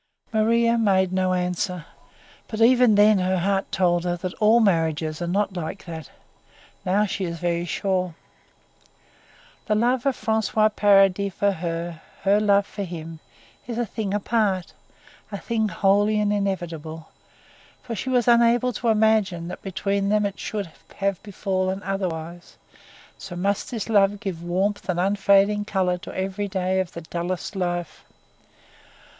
Maria 0.33 0.79
made 0.79 1.13
no 1.13 1.31
answer, 1.35 1.85
but 2.47 2.59
even 2.59 2.95
then 2.95 3.19
her 3.19 3.37
heart 3.37 3.71
told 3.71 4.03
her 4.03 4.17
that 4.17 4.33
all 4.41 4.59
marriages 4.59 5.21
are 5.21 5.27
not 5.27 5.55
like 5.55 5.85
that; 5.85 6.09
now 6.83 7.05
she 7.05 7.23
is 7.23 7.37
very 7.37 7.65
sure. 7.65 8.15
The 9.67 9.75
love 9.75 10.07
of 10.07 10.17
François 10.17 10.75
Paradis 10.75 11.31
for 11.35 11.51
her, 11.51 12.01
her 12.23 12.39
love 12.39 12.65
for 12.65 12.81
him, 12.81 13.19
is 13.67 13.77
a 13.77 13.85
thing 13.85 14.11
apart 14.11 14.73
a 15.31 15.37
thing 15.37 15.67
holy 15.69 16.19
and 16.19 16.33
inevitable 16.33 17.09
for 17.83 17.93
she 17.93 18.09
was 18.09 18.27
unable 18.27 18.73
to 18.73 18.87
imagine 18.87 19.49
that 19.49 19.61
between 19.61 20.09
them 20.09 20.25
it 20.25 20.39
should 20.39 20.67
have 20.97 21.21
befallen 21.21 21.83
otherwise; 21.83 22.57
so 23.19 23.35
must 23.35 23.69
this 23.69 23.87
love 23.87 24.19
give 24.19 24.41
warmth 24.41 24.89
and 24.89 24.99
unfading 24.99 25.63
colour 25.63 25.99
to 25.99 26.11
every 26.17 26.47
day 26.47 26.79
of 26.79 26.93
the 26.93 27.01
dullest 27.01 27.55
life. 27.55 28.03